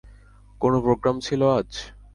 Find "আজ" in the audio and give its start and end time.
1.57-1.69